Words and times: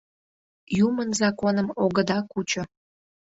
Юмын 0.85 1.09
законым 1.21 1.67
огыда 1.83 2.17
кучо. 2.31 2.63